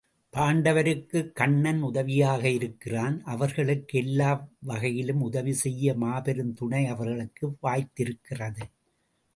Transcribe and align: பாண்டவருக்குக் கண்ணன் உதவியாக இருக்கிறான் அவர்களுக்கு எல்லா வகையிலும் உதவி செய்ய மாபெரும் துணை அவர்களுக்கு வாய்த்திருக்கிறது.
பாண்டவருக்குக் 0.33 1.31
கண்ணன் 1.31 1.81
உதவியாக 1.81 2.49
இருக்கிறான் 2.49 3.21
அவர்களுக்கு 3.23 3.99
எல்லா 3.99 4.47
வகையிலும் 4.59 5.21
உதவி 5.21 5.53
செய்ய 5.53 5.93
மாபெரும் 5.93 6.53
துணை 6.53 6.85
அவர்களுக்கு 6.85 7.57
வாய்த்திருக்கிறது. 7.63 8.63